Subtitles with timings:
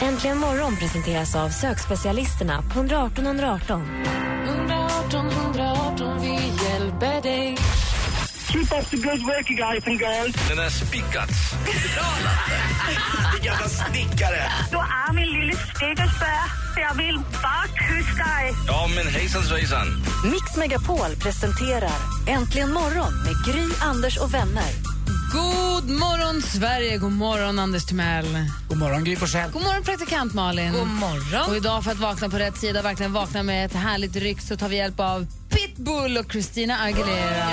[0.00, 3.82] Äntligen morgon presenteras av sökspecialisterna på 118 118.
[4.46, 6.34] 118 118, vi
[6.64, 7.56] hjälper dig.
[8.52, 10.34] Keep up the good work guys and girls.
[10.48, 10.56] Den.
[10.56, 13.44] Bra, Lasse!
[13.44, 14.42] Jävla snickare.
[14.70, 16.44] Du är min lille snickersbär.
[16.76, 18.54] Jag vill bara kyssa dig.
[18.66, 19.86] Ja, men hejsan svejsan.
[20.24, 24.87] Mix Megapol presenterar Äntligen morgon med Gry, Anders och vänner.
[25.32, 26.98] God morgon, Sverige!
[26.98, 28.46] God morgon, Anders Timell.
[28.68, 29.50] God morgon, Gry Forssell.
[29.50, 30.72] God morgon, praktikant Malin.
[30.72, 31.50] God morgon.
[31.50, 34.56] Och idag för att vakna på rätt sida, verkligen vakna med ett härligt ryck så
[34.56, 37.44] tar vi hjälp av Pitbull och Christina Aguilera.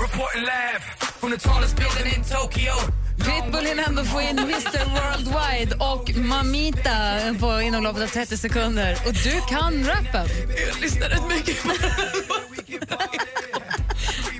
[0.00, 2.72] Reporting live from the tallest building in Tokyo.
[3.18, 8.98] Pitbull hinner ändå få in Mr Worldwide och Mamita på inom loppet av 30 sekunder.
[9.06, 10.26] Och du kan rappen.
[10.68, 11.70] Jag lyssnar rätt mycket på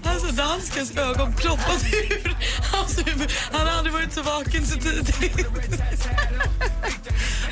[0.08, 2.36] Alltså danskens ögon ploppade ur
[2.72, 3.30] hans huvud.
[3.52, 5.46] Han har aldrig varit så vaken så tidigt.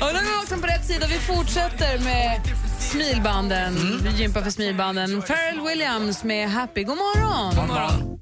[0.01, 1.07] Och nu har vi vaknat på rätt sida.
[1.07, 2.41] Vi fortsätter med
[2.79, 3.99] smilbanden.
[4.03, 5.21] Vi gympar för smilbanden.
[5.21, 6.83] Pharrell Williams med Happy.
[6.83, 7.55] God morgon!
[7.55, 8.12] God morgon.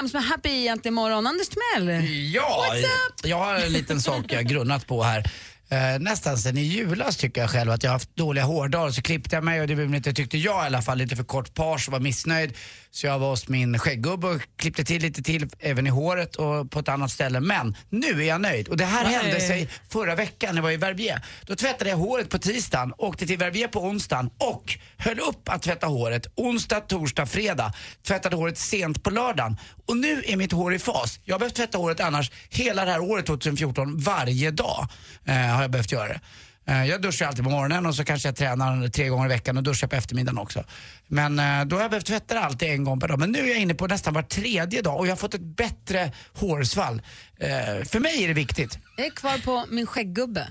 [0.00, 1.26] Williams med Happy egentligen morgon.
[1.26, 2.04] Anders Timell.
[2.34, 2.74] Ja,
[3.22, 5.24] jag har en liten sak jag grunnat på här.
[5.72, 8.90] Eh, nästan sen i julas tycker jag själv att jag har haft dåliga hårdagar.
[8.90, 11.24] Så klippte jag mig och det blev inte, tyckte jag i alla fall, lite för
[11.24, 12.56] kort page och var missnöjd.
[12.90, 16.70] Så jag var hos min skägggubbe och klippte till lite till, även i håret och
[16.70, 17.40] på ett annat ställe.
[17.40, 18.68] Men nu är jag nöjd.
[18.68, 19.14] Och det här Nej.
[19.14, 21.24] hände sig förra veckan när jag var i Verbier.
[21.46, 25.62] Då tvättade jag håret på tisdagen, åkte till Verbier på onsdagen och höll upp att
[25.62, 27.72] tvätta håret onsdag, torsdag, fredag.
[28.06, 29.56] Tvättade håret sent på lördagen.
[29.86, 31.20] Och nu är mitt hår i fas.
[31.24, 34.88] Jag har behövt tvätta håret annars hela det här året 2014 varje dag.
[35.24, 36.20] Eh, har jag behövt göra det.
[36.66, 39.56] Eh, Jag duschar alltid på morgonen och så kanske jag tränar tre gånger i veckan
[39.56, 40.64] och duschar på eftermiddagen också.
[41.06, 43.18] Men eh, då har jag behövt tvätta det alltid en gång per dag.
[43.18, 45.56] Men nu är jag inne på nästan var tredje dag och jag har fått ett
[45.56, 47.02] bättre hårsvall.
[47.40, 48.78] Eh, För mig är det viktigt.
[48.96, 50.46] Jag är kvar på min skägggubbe.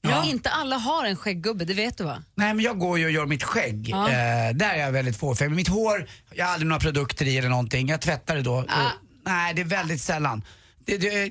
[0.00, 0.24] Ja.
[0.24, 2.22] Inte alla har en skägggubbe, det vet du va?
[2.34, 3.88] Nej men jag går ju och gör mitt skägg.
[3.90, 4.08] Ja.
[4.08, 5.54] Eh, där är jag väldigt fåfäng.
[5.54, 7.88] Mitt hår, jag har aldrig några produkter i eller någonting.
[7.88, 8.54] Jag tvättar det då.
[8.54, 8.58] Ah.
[8.84, 8.90] Och,
[9.26, 10.42] nej, det är väldigt sällan.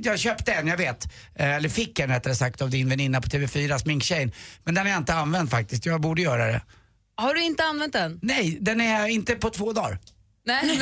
[0.04, 1.06] Jag köpte en, jag vet.
[1.36, 4.32] Eh, eller fick en rättare sagt av din väninna på TV4, sminktjejen.
[4.64, 5.86] Men den har jag inte använt faktiskt.
[5.86, 6.62] Jag borde göra det.
[7.16, 8.20] Har du inte använt den?
[8.22, 10.00] Nej, den är inte på två dagar.
[10.46, 10.80] Nej,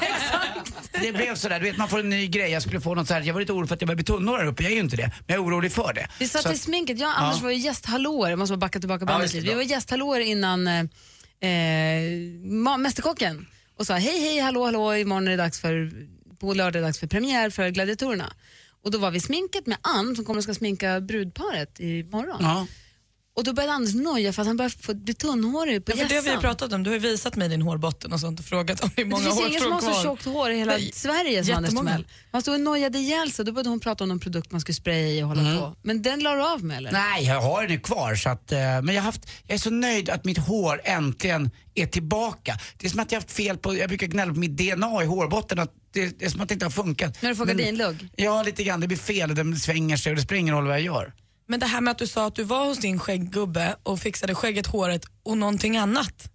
[0.00, 0.92] exakt.
[1.02, 2.50] Det blev sådär, du vet man får en ny grej.
[2.50, 4.04] Jag skulle få något så här, jag var lite orolig för att jag börjar bli
[4.04, 4.62] tunnhårig här uppe.
[4.62, 5.02] Jag är ju inte det.
[5.06, 6.08] Men jag är orolig för det.
[6.18, 7.42] Vi satt Så i att- sminket, jag och Anders Ja.
[7.44, 9.48] var ju gästhallåor, jag måste bara backa tillbaka Ja, bandet det, lite.
[9.48, 10.78] Vi var gästhallåor innan eh,
[11.50, 13.46] eh, Mästerkocken
[13.78, 15.92] och sa hej hej hallå hallå imorgon är det dags för,
[16.38, 18.32] på lördag dags för premiär för Gladiatorerna.
[18.82, 22.38] Och då var vi i sminket med Ann som kommer och ska sminka brudparet imorgon.
[22.40, 22.66] Ja.
[23.38, 26.08] Och då började Anders noja för att han började få bli tunnhårig på Ja, för
[26.08, 26.82] det har vi ju pratat om.
[26.82, 29.22] Du har ju visat mig din hårbotten och sånt och frågat om hur Det många
[29.24, 29.92] finns hår ingen som har kvar.
[29.92, 31.74] så tjockt hår i hela Nej, Sverige som Anders.
[31.74, 32.06] Timell.
[32.30, 34.74] Man stod och nojade ihjäl sig, då började hon prata om någon produkt man skulle
[34.74, 35.76] spraya i och hålla på.
[35.82, 36.92] Men den la du av med eller?
[36.92, 38.14] Nej, jag har den ju kvar.
[38.14, 41.86] Så att, eh, men jag, haft, jag är så nöjd att mitt hår äntligen är
[41.86, 42.58] tillbaka.
[42.78, 45.02] Det är som att jag har haft fel på, jag brukar gnälla på mitt DNA
[45.02, 45.58] i hårbotten.
[45.58, 47.22] Att det, det är som att det inte har funkat.
[47.22, 48.08] När du får gardinlugg?
[48.16, 48.80] Ja, lite grann.
[48.80, 51.12] Det blir fel, den svänger sig och det spelar ingen roll vad jag gör.
[51.48, 54.34] Men det här med att du sa att du var hos din skägggubbe och fixade
[54.34, 56.30] skägget, håret och någonting annat.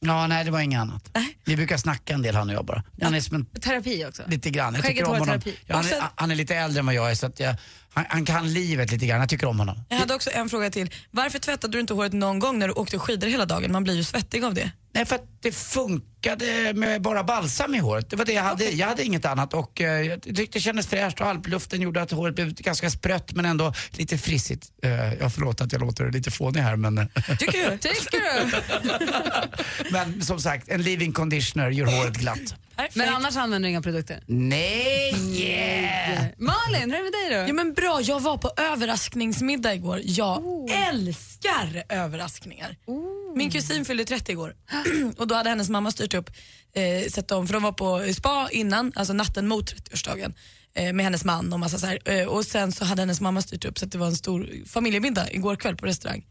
[0.00, 1.10] Ja, nej det var inget annat.
[1.14, 1.38] Nej.
[1.44, 2.82] Vi brukar snacka en del han och jag bara.
[3.02, 4.22] Han är som en, Terapi också?
[4.26, 4.74] lite grann.
[4.74, 5.40] Jag Skägget, tycker om hår, honom.
[5.40, 5.58] terapi.
[5.66, 7.54] Ja, han, är, han är lite äldre än vad jag är så att jag,
[7.98, 9.20] han, han kan livet lite grann.
[9.20, 9.84] Jag tycker om honom.
[9.88, 10.90] Jag hade också en fråga till.
[11.10, 13.72] Varför tvättade du inte håret någon gång när du åkte skidor hela dagen?
[13.72, 14.70] Man blir ju svettig av det.
[14.92, 18.10] Nej, för att det funkade med bara balsam i håret.
[18.10, 18.70] Det var det jag hade.
[18.70, 22.10] Jag hade inget annat och eh, jag tyckte det kändes fräscht och alpluften gjorde att
[22.10, 24.66] håret blev ganska sprött men ändå lite frissigt.
[24.84, 27.08] Uh, jag förlåt att jag låter lite fånig här men,
[27.38, 27.78] Tycker du?
[27.78, 29.90] Tycker du?
[29.90, 32.54] men som sagt, en leave-in conditioner gör håret glatt.
[32.94, 34.22] Men annars använder du inga produkter?
[34.26, 35.14] Nej!
[35.40, 36.26] Yeah.
[36.38, 37.48] Malin, hur är det med dig då?
[37.48, 40.00] Ja, men bra, jag var på överraskningsmiddag igår.
[40.04, 40.42] Jag
[40.88, 42.76] älskar överraskningar.
[43.34, 44.54] Min kusin fyllde 30 igår
[45.16, 46.30] och då hade hennes mamma styrt upp,
[46.74, 50.34] eh, sett om, för de var på spa innan, alltså natten mot 30-årsdagen
[50.74, 51.98] eh, med hennes man och massa så här.
[52.04, 54.50] Eh, och sen så hade hennes mamma styrt upp så att det var en stor
[54.66, 56.26] familjemiddag igår kväll på restaurang.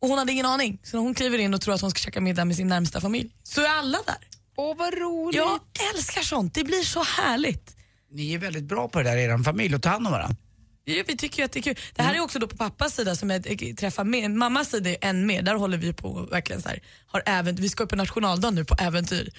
[0.00, 2.20] Och hon hade ingen aning, så hon kliver in och tror att hon ska käka
[2.20, 4.28] middag med sin närmsta familj så är alla där.
[4.56, 5.36] Åh vad roligt.
[5.36, 5.60] Jag
[5.94, 7.76] älskar sånt, det blir så härligt.
[8.10, 10.36] Ni är väldigt bra på det där i er familj, att ta hand om varandra.
[10.84, 11.76] Ja, vi tycker ju att det är kul.
[11.94, 14.30] Det här är också då på pappas sida som jag eh, träffar med.
[14.30, 17.62] Mammas sida är än mer, där håller vi på verkligen så här, har äventyr.
[17.62, 19.32] Vi ska på nationaldagen nu på äventyr.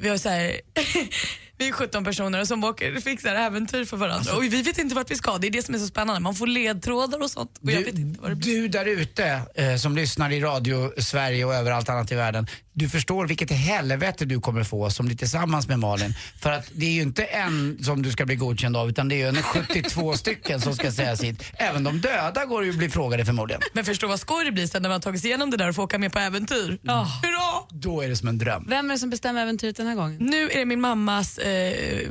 [0.00, 0.60] Vi har så här,
[1.58, 5.10] vi är 17 personer som åker fixar äventyr för varandra och vi vet inte vart
[5.10, 5.38] vi ska.
[5.38, 6.20] Det är det som är så spännande.
[6.20, 7.58] Man får ledtrådar och sånt.
[7.62, 8.54] Och jag vet inte vad det blir.
[8.62, 12.46] Du där ute eh, som lyssnar i radio Sverige och överallt annat i världen.
[12.74, 16.14] Du förstår vilket helvete du kommer få som blir tillsammans med Malin.
[16.40, 19.14] För att det är ju inte en som du ska bli godkänd av utan det
[19.14, 21.42] är ju en 72 stycken som ska säga sitt.
[21.54, 23.62] Även de döda går ju att bli frågade förmodligen.
[23.72, 25.68] Men förstå vad skoj det blir sen när man har tagit sig igenom det där
[25.68, 26.78] och får åka med på äventyr.
[26.86, 27.66] Hurra!
[27.70, 28.66] Då är det som en dröm.
[28.68, 30.16] Vem är det som bestämmer äventyret den här gången?
[30.20, 32.08] Nu är det min mammas eh,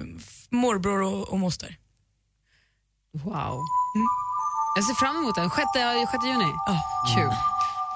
[0.50, 1.78] morbror och, och moster.
[3.14, 3.60] Wow.
[4.76, 5.50] Jag ser fram emot den.
[5.50, 5.58] 6,
[6.12, 6.54] 6 juni.
[7.16, 7.34] Kul.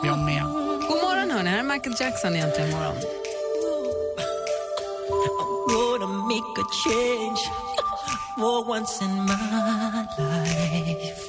[0.03, 0.43] Jag med.
[0.89, 2.95] God morgon hörni, här är Michael Jackson egentligen imorgon.
[5.97, 7.37] gonna make a change
[8.37, 11.24] for once in my life.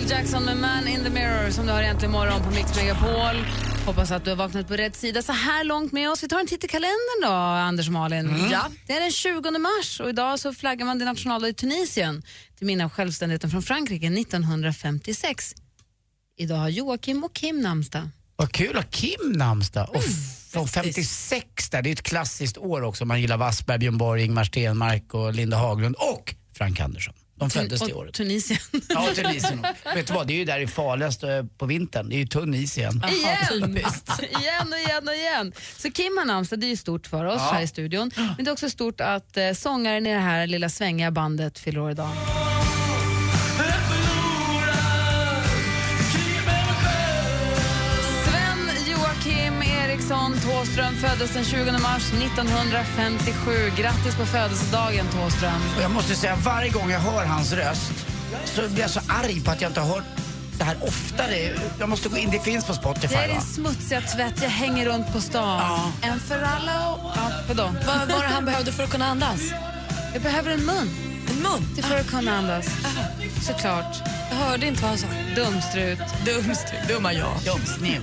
[0.00, 3.46] Michael Jackson med Man in the Mirror som du har egentligen imorgon på Mix Megapol.
[3.86, 6.22] Hoppas att du har vaknat på rätt sida så här långt med oss.
[6.22, 8.48] Vi tar en titt i kalendern då, Anders och Malin.
[8.50, 8.66] Ja.
[8.86, 12.22] Det är den 20 mars och idag så flaggar man din nationaldag i Tunisien
[12.58, 15.54] till minne av självständigheten från Frankrike 1956.
[16.36, 18.08] Idag har Joakim och Kim namnsdag.
[18.36, 19.90] Vad kul att Kim namnsdag.
[19.90, 20.02] Och
[20.50, 23.04] från 56 där, det är ett klassiskt år också.
[23.04, 27.14] Man gillar Wassberg, Björn Borg, Ingmar Stenmark och Linda Haglund och Frank Andersson.
[27.40, 28.14] De föddes det året.
[28.14, 28.60] Tunisien.
[28.88, 29.66] Ja, Tunisien.
[29.94, 32.08] Vet du vad, det är ju där det är farligast eh, på vintern.
[32.08, 33.04] Det är ju Tunisien.
[33.12, 33.76] igen.
[34.40, 35.52] igen och igen och igen.
[35.76, 37.50] Så Kim har namnsdag, det är ju stort för oss Ja.
[37.52, 38.10] här i studion.
[38.16, 41.80] Men det är också stort att eh, sångaren i det här lilla svängiga bandet fyller
[41.80, 42.08] år idag.
[50.10, 53.50] Eriksson Thåström föddes den 20 mars 1957.
[53.76, 55.60] Grattis på födelsedagen Thåström.
[55.76, 58.06] Och jag måste säga, varje gång jag hör hans röst
[58.44, 60.04] så blir jag så arg på att jag inte har hört
[60.58, 61.58] det här oftare.
[61.78, 64.86] Jag måste gå in, det finns på Spotify Jag är din smutsiga tvätt, jag hänger
[64.86, 65.92] runt på stan.
[66.02, 66.98] En för alla och...
[67.16, 67.62] Ja, vadå?
[67.86, 69.40] Vad var det han behövde för att kunna andas?
[70.12, 70.90] Jag behöver en mun.
[71.30, 71.68] En mun?
[71.76, 72.66] Det för att kunna andas.
[73.42, 74.19] Såklart.
[74.40, 75.06] Hörde inte vad han sa.
[75.36, 75.98] Dumstrut.
[76.24, 76.88] Dumstrut.
[76.88, 77.36] Dumma jag.
[77.44, 78.02] Dumsnut.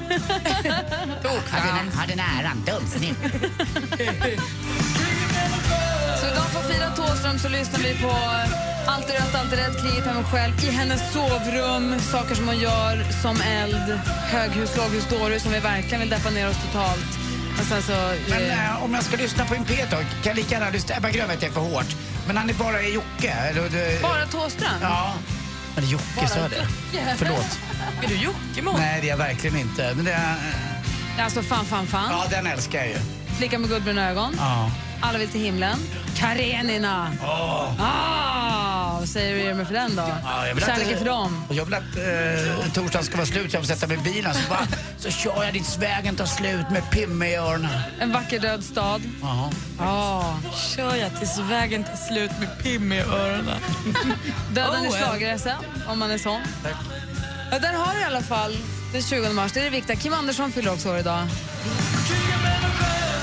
[1.50, 3.18] Hade, hade näran, dumsnut.
[6.22, 8.14] Så idag får fira Thåström så lyssnar vi på
[8.88, 13.42] Alltid rätt, alltid rätt, kriget mig själv i hennes sovrum, saker som hon gör som
[13.42, 14.00] eld,
[14.32, 17.28] höghus, låghus, dårhus som vi verkligen vill deppa ner oss totalt.
[17.58, 17.94] Så,
[18.30, 20.96] Men eh, eh, om jag ska lyssna på en P-tag kan jag lika gärna lyssna...
[20.98, 21.96] Ebba Grön vet jag är för hårt.
[22.28, 23.32] Men han är bara Jocke.
[23.32, 24.72] Eller, det, bara Thåström?
[24.82, 25.14] Ja.
[25.78, 26.68] Eller Jocke, sa jag det?
[27.18, 27.60] Förlåt.
[28.04, 28.74] Är du Jockiboi?
[28.78, 29.94] Nej, det är jag verkligen inte.
[29.96, 30.36] Men det är,
[31.20, 32.08] Alltså fan, fan, fan.
[32.12, 32.96] ja, den älskar jag ju.
[33.38, 34.36] Flicka med guldbruna ögon.
[34.38, 34.72] Ja.
[35.02, 35.80] Alla vill till himlen.
[36.18, 37.12] Karenina.
[37.80, 40.04] Ah, vad säger du för den då?
[40.48, 41.44] Jag vill Kärleken att, för dem.
[41.50, 44.34] Jag vill att eh, torsdagen ska vara slut så jag får sätta mig i bilen
[44.34, 47.80] så, bara, så kör jag dit vägen tar slut med Pimme i öronen.
[48.00, 49.02] En vacker död stad.
[49.22, 49.52] Ja.
[49.80, 50.34] Ah.
[50.76, 53.60] Kör jag tills vägen tar slut med Pim i öronen.
[54.54, 55.40] Döden i Oh, schlager
[55.88, 56.42] om man är sån.
[57.52, 58.58] Ja, där har du i alla fall
[58.94, 59.52] den 20 mars.
[59.52, 59.96] Det är det viktiga.
[59.96, 61.28] Kim Andersson fyller också år idag.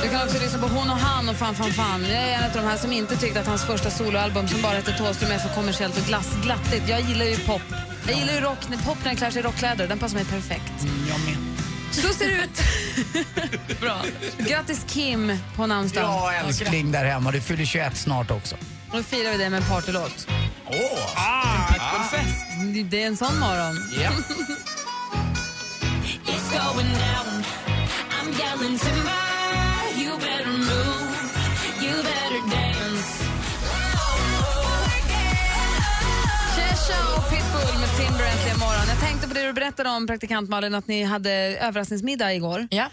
[0.05, 2.03] Du kan också lyssna på Hon och han och Fan fan fan.
[2.03, 4.73] Jag är en av de här som inte tyckte att hans första soloalbum som bara
[4.73, 6.89] heter Thåström är så kommersiellt och glass, glattigt.
[6.89, 7.63] Jag gillar ju pop.
[8.09, 9.89] Jag gillar ju rock, när pop när den klär sig i rockkläder.
[9.89, 10.73] Den passar mig perfekt.
[11.09, 11.37] Jag med.
[11.93, 12.63] Så ser det ut.
[13.81, 14.03] Bra.
[14.39, 16.11] Grattis Kim på namnsdagen.
[16.11, 17.31] Ja, älskling där hemma.
[17.31, 18.57] Du fyller 21 snart också.
[18.93, 20.27] Då firar vi det med en partylåt.
[20.67, 20.75] Åh!
[21.17, 21.75] Ah,
[22.85, 23.93] Det är en sån morgon.
[24.03, 24.11] Ja.
[26.27, 27.45] It's going down.
[28.11, 29.34] I'm yelling timber.
[36.87, 38.89] Kesha och Pitbull med Timber äntligen morgon.
[38.89, 42.69] Jag tänkte på det du berättade om praktikant Malin, att ni hade överraskningsmiddag igår.
[42.71, 42.91] Ja.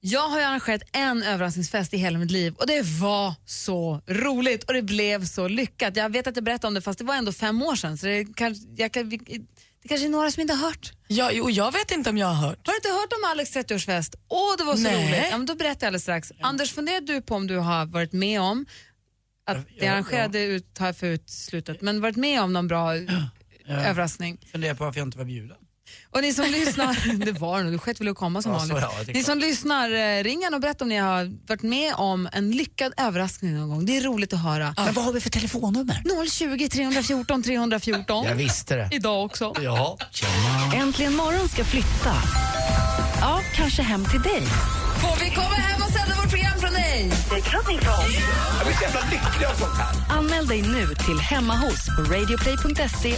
[0.00, 4.64] Jag har ju arrangerat en överraskningsfest i hela mitt liv och det var så roligt
[4.64, 5.96] och det blev så lyckat.
[5.96, 8.06] Jag vet att jag berättade om det fast det var ändå fem år sedan så
[8.06, 10.92] det kan, jag kan, Det kanske är några som inte har hört.
[11.08, 12.66] Ja, jo, jag vet inte om jag har hört.
[12.66, 14.14] Har du inte hört om Alex 30-årsfest?
[14.28, 15.06] Åh, det var så Nej.
[15.06, 15.26] roligt.
[15.30, 16.32] Ja, men då berättar jag alldeles strax.
[16.40, 18.66] Anders, funderar du på om du har varit med om
[19.48, 19.92] att det ja.
[19.92, 22.94] arrangerade ut, tar jag för utslutet, men varit med om någon bra
[23.68, 24.38] överraskning?
[24.52, 25.56] Funderar på varför jag inte var bjuden.
[26.10, 28.66] Och ni som lyssnar, det var nog, du sket väl att komma som Ja, så
[28.66, 28.88] vanligt.
[28.92, 29.24] ja, ni klart.
[29.24, 32.92] som lyssnar, eh, ring gärna och berätta om ni har varit med om en lyckad
[32.96, 33.86] överraskning någon gång.
[33.86, 34.74] Det är roligt att höra.
[34.76, 36.02] Men vad har vi för telefonnummer?
[36.30, 38.24] 020 314 314.
[38.24, 38.88] Jag visste det.
[38.92, 39.54] Idag också.
[39.62, 39.98] Ja.
[40.74, 42.14] Äntligen morgon ska flytta.
[43.20, 44.42] Ja, kanske hem till dig.
[45.02, 47.12] Får vi komma hem och sända vårt program från dig?
[47.30, 48.04] Det klart ni får.
[48.58, 50.16] Jag blir så jävla lycklig av sånt här.
[50.16, 53.14] Anmäl dig nu till Hemma hos på radioplay.se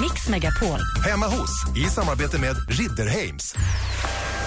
[0.00, 0.80] mixmegapol.
[1.10, 3.54] Hemma hos, i samarbete med Ridderheims.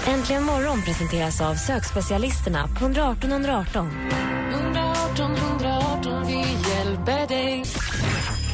[0.06, 4.10] Äntligen morgon presenteras av sökspecialisterna på 118 118.
[4.54, 6.38] 118 118, vi
[6.70, 7.64] hjälper dig.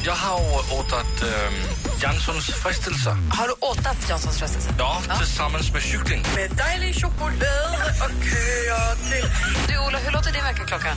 [0.04, 3.12] Jag har åtat ähm, Janssons frestelser.
[3.30, 4.74] Har du åtat Janssons frestelse?
[4.78, 6.22] Ja, tillsammans med cykling.
[6.34, 7.32] Med dejlig choklad
[8.04, 9.30] och köer till...
[9.68, 10.94] Du Ola, hur låter din väckarklocka?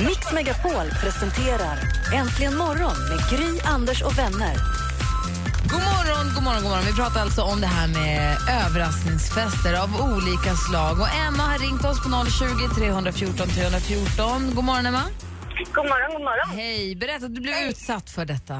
[0.00, 1.78] Mix Megapol presenterar
[2.14, 4.56] Äntligen morgon med Gry, Anders och vänner.
[5.70, 6.86] God morgon, god morgon, god morgon.
[6.86, 8.36] Vi pratar alltså om det här med
[8.66, 11.00] överraskningsfester av olika slag.
[11.00, 14.54] Och Emma har ringt oss på 020 314 314.
[14.54, 15.02] God morgon, Emma.
[15.76, 16.48] God morgon, god morgon.
[16.62, 18.56] Hej, berätta du blev utsatt för detta.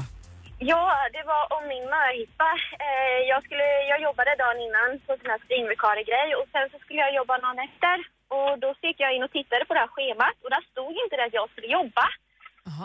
[0.71, 0.83] Ja,
[1.15, 2.49] det var om min möhippa.
[2.85, 6.99] Eh, jag, skulle, jag jobbade dagen innan på sån här skrivvikariegrej och sen så skulle
[7.05, 7.95] jag jobba dagen efter.
[8.35, 10.93] Och då så gick jag in och tittade på det här schemat och där stod
[11.03, 12.05] inte det att jag skulle jobba.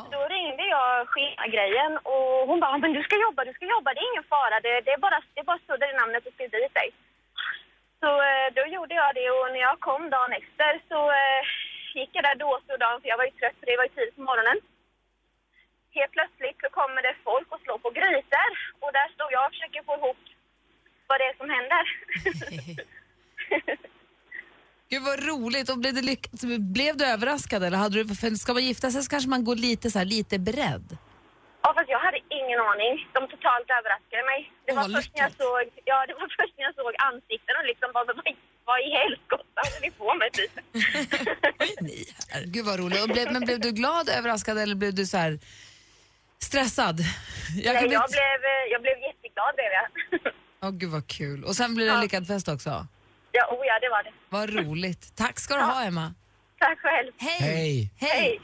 [0.02, 3.88] Så då ringde jag schemagrejen och hon bara, men du ska jobba, du ska jobba,
[3.94, 6.34] det är ingen fara, det, det är bara, det är bara sudda i namnet och
[6.34, 6.88] skriv dit dig.
[8.02, 11.42] Så eh, då gjorde jag det och när jag kom dagen efter så eh,
[11.94, 13.92] gick jag där då så dagen, för jag var ju trött för det var ju
[13.94, 14.58] tidigt på morgonen.
[15.98, 18.50] Helt plötsligt så kommer det folk och slår på grytor
[18.82, 20.22] och där står jag och försöker få ihop
[21.08, 21.84] vad det är som händer.
[24.90, 25.68] Gud vad roligt.
[25.70, 26.30] Och blev, det lyck-
[26.76, 27.60] blev du överraskad?
[27.64, 30.06] Eller hade du, för ska man gifta sig så kanske man går lite, så här,
[30.16, 30.88] lite beredd.
[31.62, 32.92] Ja, fast jag hade ingen aning.
[33.16, 34.40] De totalt överraskade mig.
[34.66, 37.66] Det var, först när jag såg, ja, det var först när jag såg ansikten och
[37.70, 38.16] liksom bara, vad,
[38.70, 40.54] vad i helskotta håller ni på med typ?
[42.54, 43.06] Gud vad roligt.
[43.12, 45.38] Blev, men blev du glad, överraskad eller blev du så här
[46.42, 47.00] stressad?
[47.56, 50.32] Jag Nej, bli- jag, blev, eh, jag blev jätteglad blev jag.
[50.62, 51.44] Åh gud vad kul.
[51.44, 52.02] Och sen blir det en Ja.
[52.02, 52.86] lyckad fest också.
[53.32, 54.12] ja, oh ja, det var det.
[54.28, 55.16] Vad roligt.
[55.16, 56.14] Tack ska du ha Emma.
[56.58, 57.12] Tack själv.
[57.18, 57.40] Hej.
[57.96, 58.10] Hej.
[58.10, 58.40] Hej.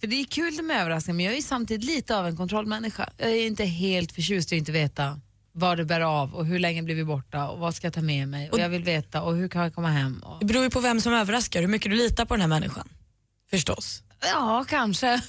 [0.00, 3.08] För det är kul med överraskningar men jag är ju samtidigt lite av en kontrollmänniska.
[3.16, 5.20] Jag är inte helt förtjust i att inte veta
[5.54, 8.00] var det bär av och hur länge blir vi borta och vad ska jag ta
[8.00, 10.22] med mig och jag vill veta och hur kan jag komma hem.
[10.24, 10.36] Och...
[10.40, 12.88] Det beror ju på vem som överraskar, hur mycket du litar på den här människan.
[13.50, 14.03] Förstås.
[14.32, 15.06] Ja, kanske.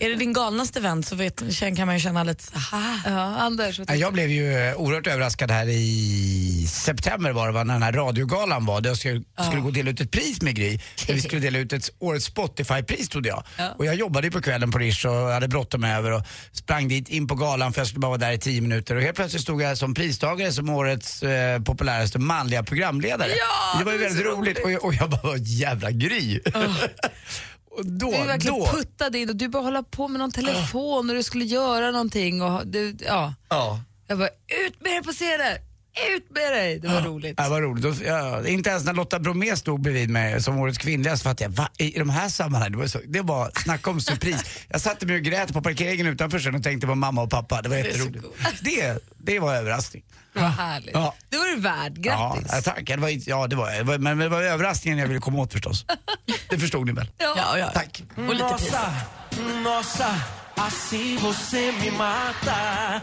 [0.00, 1.42] Är det din galnaste vän så vet,
[1.76, 3.00] kan man ju känna lite så här.
[3.06, 3.80] Ja, Anders.
[3.88, 7.82] Ja, Jag blev ju eh, oerhört överraskad här i september var det va, när den
[7.82, 8.80] här radiogalan var.
[8.80, 10.78] Där jag skulle, skulle gå och dela ut ett pris med Gry.
[11.06, 13.42] Där vi skulle dela ut ett årets Spotify-pris trodde jag.
[13.78, 17.08] Och jag jobbade ju på kvällen på Rish och hade bråttom över och sprang dit
[17.08, 18.96] in på galan för jag skulle bara vara där i tio minuter.
[18.96, 23.30] Och helt plötsligt stod jag som pristagare som årets eh, populäraste manliga programledare.
[23.38, 26.38] Ja, det var ju väldigt så roligt, och, jag, och jag bara, "Vad jävla Gry.
[26.38, 26.52] och
[27.84, 31.16] då, Du verkligen då, puttade in och du bara hålla på med någon telefon och
[31.16, 33.34] du skulle göra någonting och du, ja.
[33.48, 33.80] ja.
[34.06, 34.28] Jag bara,
[34.66, 35.58] ut med dig på scenen!
[36.16, 36.78] Ut med dig!
[36.78, 37.34] Det var roligt.
[37.36, 38.00] Ja, vad roligt.
[38.06, 41.50] Ja, inte ens när Lotta Bromé stod bredvid mig som årets kvinnliga så fattade jag,
[41.50, 44.44] va, i de här sammanhangen, det var, så, det var snacka om surpris.
[44.68, 47.62] jag satte mig och grät på parkeringen utanför sen och tänkte på mamma och pappa.
[47.62, 48.24] Det var jätteroligt.
[48.62, 50.02] Det, det var överraskning.
[50.38, 50.94] Det var härligt.
[50.94, 51.14] Ja.
[51.28, 51.92] Det var du värd.
[51.92, 52.50] Grattis.
[52.52, 52.86] Ja, tack.
[52.86, 55.84] Det var, ja, det var, men det var överraskningen jag ville komma åt förstås.
[56.50, 57.06] Det förstod ni väl?
[57.18, 57.70] Ja, ja.
[57.74, 58.02] Tack.
[58.16, 58.72] Och lite pris.
[59.64, 60.14] nossa,
[60.54, 63.00] assim você me mata.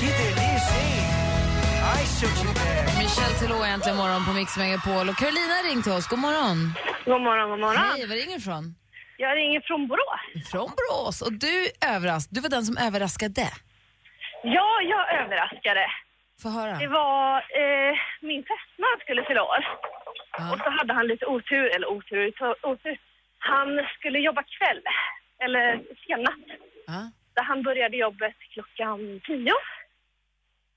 [0.00, 0.78] Que delícia.
[2.98, 6.06] Michelle Telå är äntligen morgon på Mix Megapol och Carolina har ringt till oss.
[6.06, 6.74] God morgon.
[7.04, 7.82] God morgon, god morgon.
[7.94, 8.74] Hej, var ringer du ifrån?
[9.16, 10.50] Jag ringer från Borås.
[10.50, 11.22] Från Borås.
[11.22, 13.48] Och du överras du var den som överraskade.
[14.42, 15.84] Ja, jag överraskade.
[16.42, 16.78] Få höra.
[16.78, 19.78] Det var eh, min fästman skulle fylla år.
[20.52, 22.98] Och så hade han lite otur, eller otur, otur.
[23.38, 24.82] Han skulle jobba kväll,
[25.38, 26.58] eller sen natt.
[26.86, 27.10] Ja.
[27.34, 29.54] Så han började jobbet klockan tio.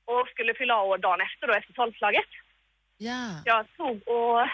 [0.05, 2.29] Och skulle fylla år dagen efter då, efter tolvslaget.
[2.97, 3.41] Ja.
[3.45, 4.47] Jag tog och...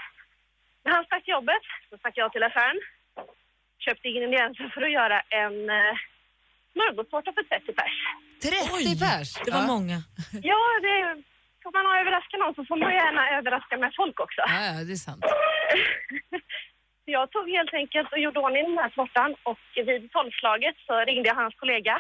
[0.84, 2.80] När han stack jobbet så stack jag till affären.
[3.80, 5.96] Köpte ingredienser för att göra en eh,
[6.78, 7.96] smörgåstårta för 30 pers.
[8.42, 9.30] 30 pers?
[9.46, 9.74] Det var ja.
[9.76, 9.98] många.
[10.52, 10.98] Ja, det...
[11.64, 14.42] Får man ha överraska någon så får man gärna överraska med folk också.
[14.54, 15.24] Ja, ja, det är sant.
[17.04, 20.94] Så jag tog helt enkelt och gjorde ordning den här tårtan och vid tolvslaget så
[21.10, 21.96] ringde jag hans kollega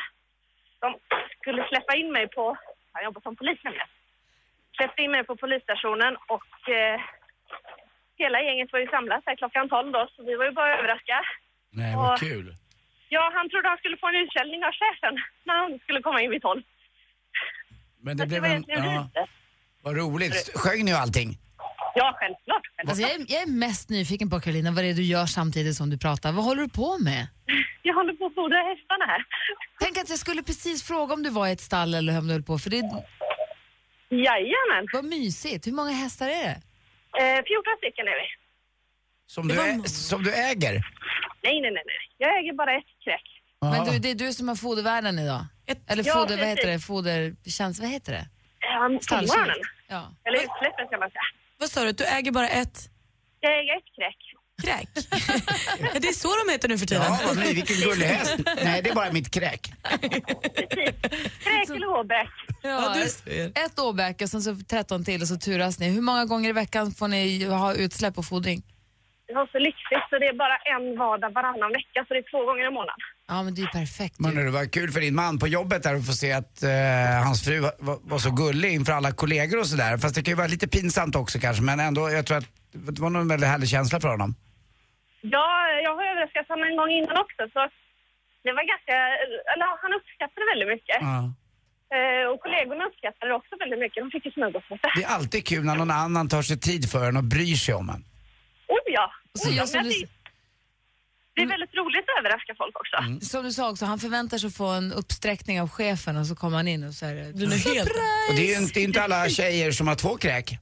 [0.79, 0.89] de
[1.41, 2.57] skulle släppa in mig på,
[2.93, 3.87] jag jobbar som polis nämligen,
[4.77, 7.01] släppte in mig på polisstationen och eh,
[8.17, 11.21] hela gänget var ju samlat här klockan 12 då, så vi var ju bara överraskade.
[11.71, 12.55] Nej, Och- vad kul.
[13.09, 15.13] Ja, han trodde han skulle få en utskällning av chefen
[15.47, 16.61] när han skulle komma in vid 12.
[18.01, 18.63] Men Så det blev var en...
[18.67, 19.27] Ja,
[19.81, 20.51] vad roligt.
[20.55, 21.37] Sjöng ni allting?
[21.95, 22.61] Ja, självklart.
[22.87, 25.75] Alltså jag, är, jag är mest nyfiken på Karolina, vad det är du gör samtidigt
[25.75, 26.31] som du pratar.
[26.31, 27.27] Vad håller du på med?
[27.81, 29.25] Jag håller på att fodra hästarna här.
[29.79, 32.33] Tänk att jag skulle precis fråga om du var i ett stall eller om du
[32.33, 32.77] höll på, för det.
[34.09, 34.87] Jajamän.
[34.93, 35.67] Vad mysigt.
[35.67, 36.57] Hur många hästar är det?
[37.21, 38.27] Eh, 14 stycken är vi.
[39.27, 40.81] Som du, ä- som du äger?
[41.47, 42.01] Nej, nej, nej, nej.
[42.23, 43.25] Jag äger bara ett kräk.
[43.61, 45.45] Men du, det är du som har fodervärden idag?
[45.87, 46.47] Eller Ja, foder, vad precis.
[46.59, 46.79] heter det?
[46.79, 48.25] Fodertjänst, vad heter det?
[48.85, 48.99] Um.
[49.09, 49.55] Fodmorgonen.
[49.87, 50.01] Ja.
[50.25, 51.27] Eller utsläppen kan man säga.
[51.59, 52.89] Vad sa du, du äger bara ett
[53.39, 54.19] Jag äger ett kräk.
[54.63, 54.89] kräk?
[55.93, 57.03] Ja, det är så de heter nu för tiden.
[57.03, 58.35] Ja, vad vilken gullig häst.
[58.63, 59.71] Nej, det är bara mitt kräk.
[61.43, 62.29] Kräk eller åbäck.
[62.63, 62.95] Ja,
[63.65, 65.89] ett åbäke och sen så 13 till och så turas ni.
[65.89, 68.63] Hur många gånger i veckan får ni ha utsläpp och fodring?
[69.27, 72.29] Det var så lyxigt så det är bara en vardag varannan vecka så det är
[72.31, 73.01] två gånger i månaden.
[73.27, 74.19] Ja, men det är ju perfekt.
[74.19, 77.25] Men det var kul för din man på jobbet där att få se att eh,
[77.27, 79.97] hans fru var, var, så gullig inför alla kollegor och sådär.
[79.97, 82.99] Fast det kan ju vara lite pinsamt också kanske, men ändå, jag tror att det
[83.01, 84.35] var nog en väldigt härlig känsla för honom.
[85.21, 85.49] Ja,
[85.85, 87.59] jag har överraskat honom en gång innan också så
[88.45, 88.95] det var ganska,
[89.53, 90.99] eller ja, han uppskattade det väldigt mycket.
[91.95, 93.99] Eh, och kollegorna uppskattade det också väldigt mycket.
[94.03, 94.87] De fick ju smörgåstårta.
[94.97, 97.75] Det är alltid kul när någon annan tar sig tid för en och bryr sig
[97.75, 98.03] om en.
[98.67, 99.11] Oh ja!
[99.33, 100.07] Så Oh, ja men du- det,
[101.35, 103.25] det är väldigt roligt att överraska folk också.
[103.25, 106.35] Som du sa också, han förväntar sig att få en uppsträckning av chefen och så
[106.35, 107.31] kommer han in och så är det...
[107.31, 107.89] Du är helt...
[108.29, 110.51] Och det är ju inte, inte alla tjejer som har två kräk.
[110.51, 110.59] Ett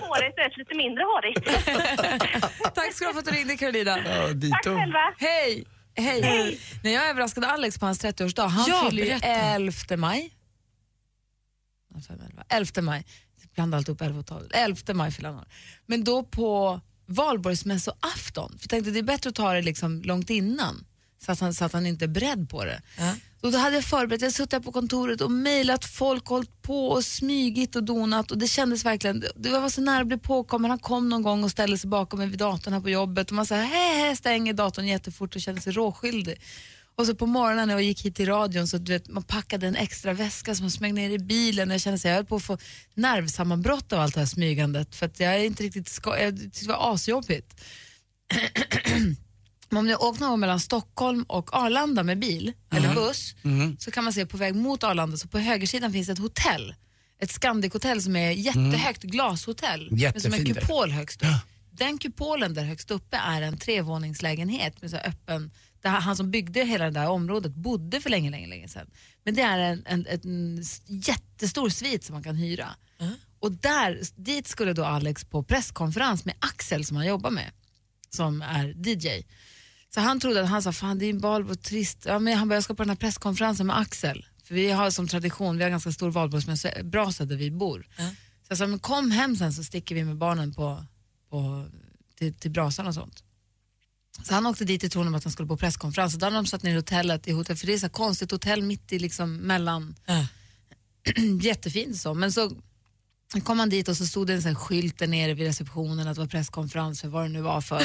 [0.00, 1.44] hårigt och ett lite mindre hårigt.
[2.74, 3.98] Tack ska du ha för att du ringde Carolina.
[3.98, 4.04] Ja.
[4.52, 5.14] Tack själva.
[5.18, 5.64] Hej!
[5.96, 6.60] Hej!
[6.84, 9.26] När jag överraskade Alex på hans 30-årsdag, han Ja, fyller ju berätta.
[9.26, 10.34] 11 maj.
[11.94, 12.44] Ja, fem, elva.
[12.48, 13.04] 11 maj.
[13.58, 14.44] Jag blandar alltid upp 11 och 12.
[14.50, 15.44] 11 maj fyller han.
[15.86, 20.84] Men då på valborgsmässoafton, för tänkte det är bättre att ta det liksom långt innan
[21.18, 22.82] så att han, så att han inte är beredd på det.
[23.42, 27.04] Och då hade jag förberett, jag suttit på kontoret och mejlat folk, hållit på och
[27.04, 30.70] smygit och donat och det kändes verkligen, det var så nära att bli påkommen.
[30.70, 33.36] Han kom någon gång och ställde sig bakom mig vid datorn här på jobbet och
[33.36, 36.40] man sa hej, hej, stänger datorn jättefort och kände sig råskyldig.
[36.98, 39.66] Och så på morgonen när jag gick hit till radion så du vet, man packade
[39.66, 42.24] en extra väska som man smög ner i bilen och jag kände att jag höll
[42.24, 42.58] på att få
[42.94, 46.64] nervsammanbrott av allt det här smygandet för att jag är inte riktigt, ska, jag tyckte
[46.64, 47.60] det var asjobbigt.
[49.68, 53.34] Men om ni åker någon gång mellan Stockholm och Arlanda med bil eller buss
[53.78, 56.74] så kan man se på väg mot Arlanda så på högersidan finns ett hotell.
[57.20, 61.28] Ett Scandic-hotell som är jättehögt glashotell med som en kupol högst upp.
[61.78, 66.64] Den kupolen där högst uppe är en trevåningslägenhet med så öppen, där han som byggde
[66.64, 68.90] hela det där området bodde för länge, länge, länge sedan.
[69.24, 72.68] Men det är en, en, en jättestor svit som man kan hyra.
[73.40, 77.50] Och där, dit skulle då Alex på presskonferens med Axel som han jobbar med,
[78.10, 79.24] som är DJ.
[79.94, 82.04] Så han trodde att han sa, fan det är en valborg, trist.
[82.06, 84.26] Ja, men han bara, jag ska på den här presskonferensen med Axel.
[84.44, 87.86] För vi har som tradition, vi har ganska stor valborgsbrasa där vi bor.
[88.42, 90.84] Så jag sa, men kom hem sen så sticker vi med barnen på,
[91.30, 91.68] på,
[92.18, 93.24] till, till brasan och sånt.
[94.22, 96.14] Så han åkte dit i tron om att han skulle på presskonferens.
[96.14, 97.90] Och då hade de satt ner i hotellet, i hotell, för det är så här
[97.90, 99.94] konstigt hotell mitt i liksom mellan,
[101.40, 102.14] jättefint så.
[102.14, 102.52] Men så
[103.44, 106.14] kom han dit och så stod det en sån skylt där nere vid receptionen att
[106.14, 107.82] det var presskonferens för vad det nu var för,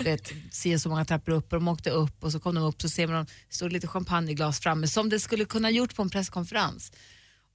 [0.04, 2.82] vet, se så många trappor upp och de åkte upp och så kom de upp
[2.82, 6.10] så ser man, det stod lite champagneglas framme som det skulle kunna gjort på en
[6.10, 6.92] presskonferens.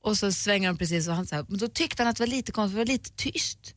[0.03, 2.21] Och så svänger de precis och han så här, men då tyckte han att det
[2.21, 3.75] var lite konstigt, det var lite tyst.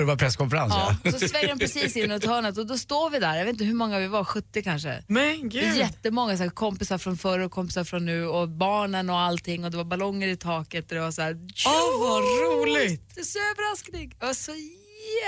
[0.00, 1.12] För det var presskonferens Ja, ja.
[1.12, 3.64] så svänger de precis in ett hörnet och då står vi där, jag vet inte
[3.64, 5.04] hur många vi var, 70 kanske.
[5.06, 5.76] Men gud.
[5.76, 9.70] Jättemånga så här, kompisar från förr och kompisar från nu och barnen och allting och
[9.70, 13.14] det var ballonger i taket och det var så här, Åh, vad roligt!
[13.14, 14.14] Det är så överraskning.
[14.20, 14.52] Det var så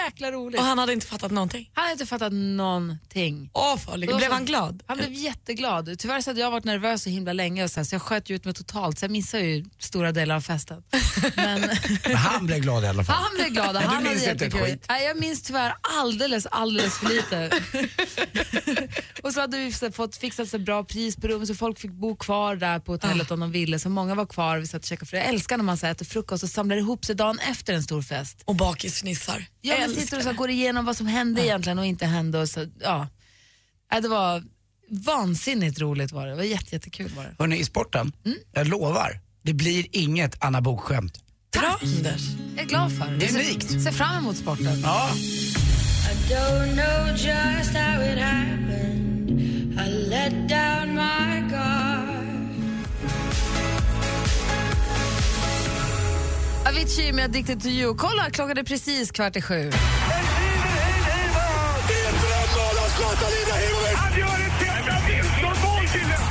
[0.04, 0.60] jäkla roligt.
[0.60, 1.70] Och han hade inte fattat någonting?
[1.74, 3.50] Han hade inte fattat någonting.
[3.52, 4.10] Åh, farligt.
[4.10, 4.82] Då Blev så- han glad?
[4.86, 5.98] Han blev jätteglad.
[5.98, 8.30] Tyvärr så hade jag varit nervös så himla länge och så, här, så jag sköt
[8.30, 10.82] ju ut mig totalt så jag missade ju stora delar av festen.
[11.36, 11.60] Men
[12.06, 13.16] Men han blev glad i alla fall.
[13.16, 13.74] han blev glad.
[13.74, 14.66] Men du Han minns hade inte ett jättekul.
[14.70, 14.86] skit?
[14.88, 17.50] Nej, jag minns tyvärr alldeles, alldeles för lite.
[19.22, 21.90] och så hade vi så fått fixat så bra pris på rummet så folk fick
[21.92, 23.78] bo kvar där på hotellet om de ville.
[23.78, 25.92] Så många var kvar vi satt och käkade för jag älskar när man så här,
[25.92, 28.42] äter frukost och samlar ihop sig dagen efter en stor fest.
[28.44, 29.46] Och bakisfnissar.
[29.64, 32.38] Ja, man sitter och så går igenom vad som hände egentligen och inte hände.
[32.38, 33.08] Och så, ja.
[33.90, 34.42] Ja, det var
[34.88, 36.30] vansinnigt roligt var det.
[36.32, 37.34] Det var jätte, jättekul var det.
[37.38, 38.12] Hörrni, i sporten,
[38.52, 41.18] jag lovar, det blir inget Anna Book-skämt.
[41.52, 42.22] Bra Anders.
[42.56, 43.16] Jag är glad för det.
[43.16, 43.70] Det är Ser- unikt.
[43.82, 44.80] Ser fram emot sporten.
[44.82, 45.10] Ja.
[45.14, 49.30] I don't know just how it happened.
[49.86, 51.81] I let down my guard.
[56.72, 57.94] Avicii med Addicted to you.
[57.96, 59.70] Kolla, klockan är precis kvart i sju.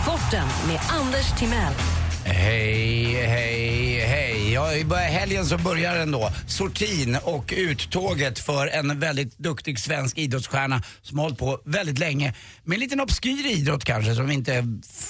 [0.03, 1.73] Sporten med Anders Timell.
[2.45, 4.53] Hej, hej, hej.
[4.53, 6.31] Ja, I början- helgen så börjar den då.
[6.47, 12.33] Sortin och uttåget för en väldigt duktig svensk idrottsstjärna som har hållit på väldigt länge
[12.63, 14.65] med en liten obskyr idrott kanske som vi inte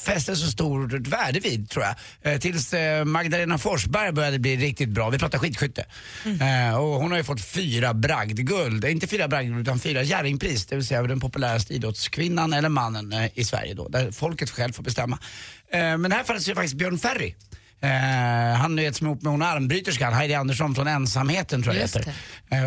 [0.05, 2.33] fäster så stort värde vid tror jag.
[2.33, 5.09] Eh, tills eh, Magdalena Forsberg började bli riktigt bra.
[5.09, 5.85] Vi pratar skidskytte.
[6.25, 8.85] Eh, och hon har ju fått fyra bragdguld.
[8.85, 10.65] Eh, Inte fyra bragdguld utan fyra Jerringpris.
[10.65, 13.87] Det vill säga den populäraste idrottskvinnan eller mannen eh, i Sverige då.
[13.87, 15.19] Där folket själv får bestämma.
[15.73, 17.35] Eh, men i det här fallet så är det faktiskt Björn Ferry.
[17.81, 22.13] Eh, han är ihop med hon armbryterskan Heidi Andersson från Ensamheten tror jag Just heter.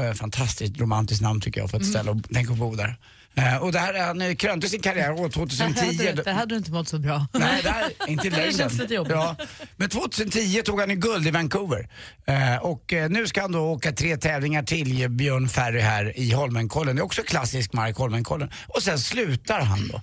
[0.09, 2.97] Eh, fantastiskt romantiskt namn tycker jag för ett ställe att tänka på bo där.
[3.37, 6.13] Eh, och där, han eh, krönte sin karriär år Det hade, 2010.
[6.17, 7.27] du- det hade du inte mått så bra.
[7.33, 8.71] Nej, där, inte i längden.
[9.09, 9.37] Ja.
[9.77, 11.89] Men 2010 tog han ju guld i Vancouver.
[12.27, 16.97] Eh, och nu ska han då åka tre tävlingar till Björn Ferry här i Holmenkollen.
[16.97, 18.51] Det är också klassisk mark, Holmenkollen.
[18.69, 20.01] Och sen slutar han då.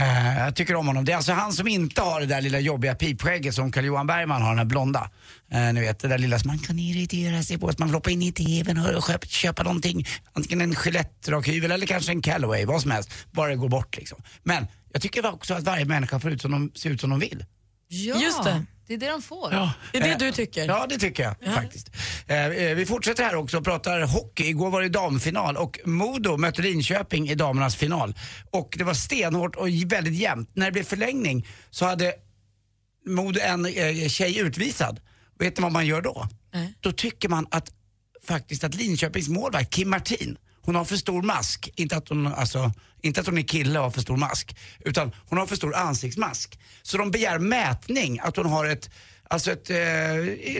[0.00, 1.04] Eh, jag tycker om honom.
[1.04, 4.42] Det är alltså han som inte har det där lilla jobbiga pipskägget som Carl-Johan Bergman
[4.42, 5.10] har, den här blonda.
[5.50, 7.94] Eh, ni vet det där lilla som man kan irritera sig på, att man vill
[7.94, 10.06] hoppa in i tvn och köpa, köpa någonting.
[10.32, 13.10] Antingen en Gillette-rakhyvel eller kanske en Callaway, vad som helst.
[13.32, 14.22] Bara det går bort liksom.
[14.42, 17.18] Men jag tycker också att varje människa får ut som de, se ut som de
[17.18, 17.44] vill.
[17.88, 18.64] Ja, Just det.
[18.86, 19.52] det är det de får.
[19.52, 19.72] Ja.
[19.92, 20.66] Det är det Eh, du tycker?
[20.66, 21.90] Ja, det tycker jag faktiskt.
[22.26, 24.44] Eh, eh, vi fortsätter här också och pratar hockey.
[24.44, 28.14] Igår var det damfinal och Modo mötte Linköping i damernas final.
[28.50, 30.50] Och det var stenhårt och väldigt jämnt.
[30.52, 32.14] När det blev förlängning så hade
[33.06, 35.00] Modo en eh, tjej utvisad.
[35.38, 36.28] Vet ni vad man gör då?
[36.80, 37.72] Då tycker man att
[38.26, 41.70] faktiskt att Linköpings målvakt Kim Martin hon har för stor mask.
[41.76, 42.72] Inte att hon, alltså,
[43.02, 44.56] inte att hon är kille och har för stor mask.
[44.84, 46.58] Utan hon har för stor ansiktsmask.
[46.82, 48.90] Så de begär mätning, att hon har ett
[49.30, 49.76] Alltså ett eh,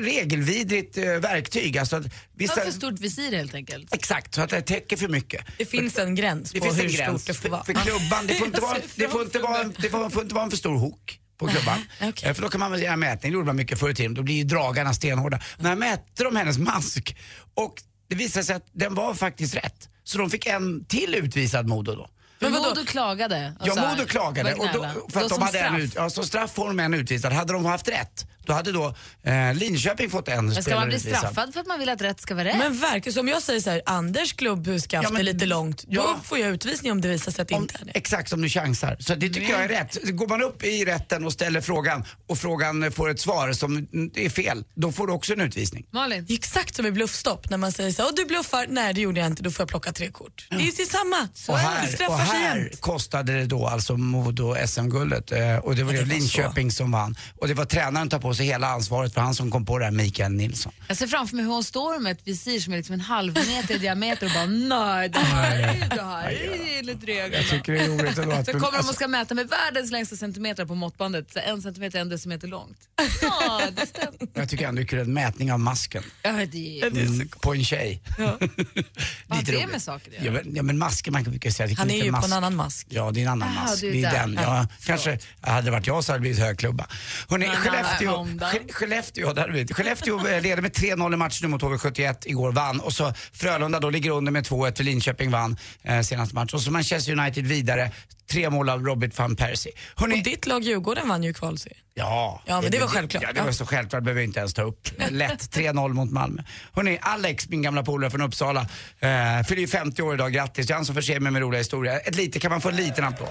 [0.03, 1.79] regelvidrigt eh, verktyg.
[1.79, 3.95] Alltså att vissa, för stort visir helt enkelt.
[3.95, 5.47] Exakt, så att det täcker för mycket.
[5.59, 7.65] Det finns en gräns Det på finns hur en gräns stort det får för, vara.
[7.65, 8.27] för klubban.
[8.27, 10.79] Det får inte vara, det får inte vara, det får inte vara en för stor
[10.79, 11.79] hook på klubban.
[12.23, 14.15] Eh, För då kan man väl göra mätning, det gjorde man mycket förr i tiden.
[14.15, 15.41] Då blir ju dragarna stenhårda.
[15.57, 17.17] Men här mätte de hennes mask
[17.55, 17.75] och
[18.09, 19.89] det visade sig att den var faktiskt rätt.
[20.05, 22.09] Så de fick en till utvisad Modo då.
[22.41, 23.53] Men Modo klagade.
[23.65, 24.55] Ja, Modo klagade.
[24.55, 25.81] Och då, för att Då de som hade en straff.
[25.81, 27.33] ut, ja, som straff får de en utvisad.
[27.33, 30.89] Hade de haft rätt, då hade då eh, Linköping fått en Men ska spelare man
[30.89, 31.19] bli utvisad.
[31.19, 32.59] straffad för att man vill att rätt ska vara rätt?
[32.59, 35.83] Men verkligen, så om jag säger så här, Anders klubbskaft Ja, men- är lite långt,
[35.89, 36.21] då Ja.
[36.25, 37.91] får jag utvisning om det visar sig att det inte är det.
[37.95, 38.97] Exakt som du chansar.
[39.01, 39.99] Så det tycker jag är rätt.
[40.05, 43.77] Går man upp i rätten och ställer frågan och frågan får ett svar som
[44.15, 45.87] är fel, då får du också en utvisning.
[45.91, 46.27] Malin?
[46.29, 49.21] Exakt som i bluffstopp när man säger så här, "Åh, du bluffar, nej det gjorde
[49.21, 50.47] jag inte, då får jag plocka tre kort.
[50.51, 51.29] Det är ju samma.
[51.35, 51.69] Så och är det.
[51.69, 51.87] här,
[52.29, 57.17] här kostade det då alltså Modo SM-guldet eh, och det var det Linköping som vann.
[57.41, 59.79] Och det var tränaren som tar på sig hela ansvaret för han som kom på
[59.79, 60.73] det här, Mikael Nilsson.
[60.89, 63.35] Jag ser framför mig hur hon står med ett visir som är liksom en halv
[63.35, 67.37] meter i diameter och bara nej, det här är det här är enligt reglerna.
[67.37, 68.47] Jag tycker det är roligt ändå att...
[68.47, 71.63] Så kommer de alltså, och ska mäta med världens längsta centimeter på måttbandet, så en
[71.63, 72.79] centimeter en decimeter långt.
[73.23, 74.29] Ja, det stämmer.
[74.35, 76.03] jag tycker ändå det är kul, en mätning av masken.
[76.23, 76.87] Ja, det är...
[76.87, 78.03] Mm, på en tjej.
[78.19, 81.71] Vad har Lite det med saker Ja men, ja, men masken, man brukar säga att
[81.71, 82.33] det Han är lite ju på mask.
[82.33, 82.87] en annan mask.
[82.91, 83.81] Ja, det är en annan Ah, mask.
[83.81, 84.35] Det är den.
[84.35, 86.87] Ja, Ja, kanske, hade det varit jag så hade det blivit högklubba.
[87.29, 88.27] Hörrni, Nej, Skellefteå,
[88.73, 89.75] Skellefteå, där det.
[89.75, 92.81] Skellefteå leder med 3-0 i matchen mot HV71 igår, vann.
[92.81, 96.55] Och så Frölunda då ligger under med 2-1 för Linköping vann eh, senaste match.
[96.55, 97.91] Och så Manchester United vidare,
[98.31, 99.73] tre mål av Robert van Persie.
[99.97, 101.81] Hörrni, Och ditt lag Djurgården vann ju kvalserien.
[101.95, 103.23] Ja, Ja, men det var självklart.
[103.23, 104.89] Ja, det var så självklart, behöver jag inte ens ta upp.
[105.11, 106.43] Lätt 3-0 mot Malmö.
[106.73, 108.61] Hörrni, Alex, min gamla polare från Uppsala,
[109.01, 110.33] eh, fyller ju 50 år idag.
[110.33, 112.01] Grattis, det är han som förser mig med roliga historier.
[112.05, 113.29] Ett lite, kan man få en liten applåd?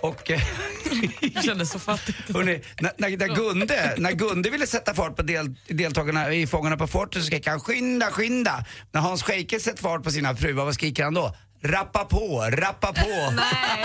[0.00, 0.30] Och...
[0.30, 0.40] Eh,
[1.20, 2.18] Det kändes så fattigt.
[2.34, 6.76] Hörrni, när, när, när, Gunde, när Gunde ville sätta fart på del, deltagarna i Fångarna
[6.76, 8.64] på fortet så skrek han skynda, skynda.
[8.92, 11.34] När Hans Scheike sätter fart på sina fruar, vad skriker han då?
[11.64, 13.32] Rappa på, rappa på.
[13.36, 13.84] Nej,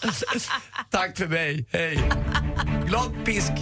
[0.90, 2.10] Tack för mig, hej.
[2.86, 3.52] Glad pisk.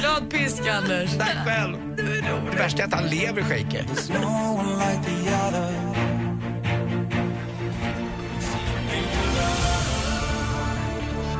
[0.00, 1.10] Glad pisk Anders.
[1.18, 1.96] Tack själv.
[1.96, 3.86] Det värsta är att han lever, Scheike.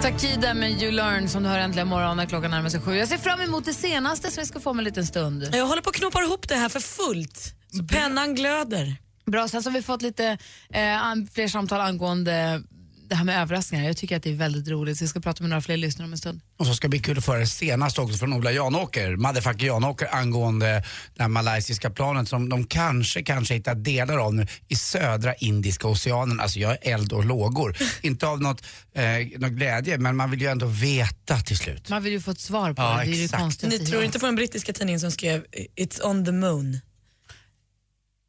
[0.03, 2.95] Takida med You Learn som du hör äntligen morgon när klockan närmar sig sju.
[2.95, 5.49] Jag ser fram emot det senaste som vi ska få om en liten stund.
[5.53, 7.55] Jag håller på att knåpa ihop det här för fullt.
[7.73, 8.97] Så pennan glöder.
[9.31, 10.39] Bra, sen så har vi fått lite
[10.73, 12.63] eh, fler samtal angående
[13.11, 13.85] det här med överraskningar.
[13.85, 14.99] Jag tycker att det är väldigt roligt.
[14.99, 16.41] Så jag ska prata med några fler lyssnare om en stund.
[16.57, 19.67] Och så ska det bli kul att få det senast också från Ola Janåker, motherfucker
[19.67, 24.77] Janåker angående det här malaysiska planet som de kanske, kanske hittar delar av nu i
[24.77, 26.41] södra Indiska oceanen.
[26.41, 27.77] Alltså jag är eld och lågor.
[28.03, 29.05] Inte av något, eh,
[29.39, 31.89] något glädje men man vill ju ändå veta till slut.
[31.89, 33.05] Man vill ju få ett svar på Ja, det.
[33.05, 33.43] Det är ju exakt.
[33.43, 33.69] konstigt.
[33.69, 35.45] Ni tror inte på den brittiska tidningen som skrev
[35.77, 36.81] It's on the moon?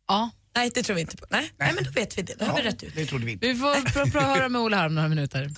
[0.07, 0.29] Ja.
[0.55, 1.25] Nej, det tror vi inte på.
[1.29, 1.71] Nej, Nej.
[1.75, 2.33] men då vet vi det.
[2.39, 2.95] Då har vi rätt ut.
[2.95, 3.47] Det trodde vi inte.
[3.47, 5.49] Vi får pr- pr- höra med Ola här om några minuter.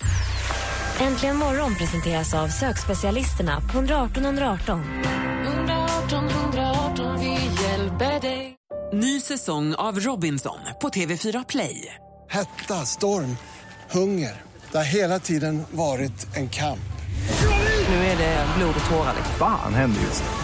[1.00, 4.82] Äntligen morgon presenteras av sökspecialisterna på 118 118.
[5.46, 8.56] 118 118, vi hjälper dig.
[8.92, 11.94] Ny säsong av Robinson på TV4 Play.
[12.30, 13.36] Hetta, storm,
[13.90, 14.42] hunger.
[14.72, 16.78] Det har hela tiden varit en kamp.
[17.88, 19.14] Nu är det blod och tårar.
[19.38, 20.43] Fan händer just nu.